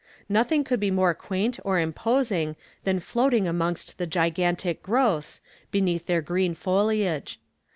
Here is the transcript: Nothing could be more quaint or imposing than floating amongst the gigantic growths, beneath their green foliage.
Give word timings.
Nothing 0.27 0.63
could 0.63 0.79
be 0.79 0.89
more 0.89 1.13
quaint 1.13 1.59
or 1.63 1.77
imposing 1.79 2.55
than 2.85 2.99
floating 2.99 3.47
amongst 3.47 3.99
the 3.99 4.07
gigantic 4.07 4.81
growths, 4.81 5.41
beneath 5.69 6.07
their 6.07 6.23
green 6.23 6.55
foliage. 6.55 7.39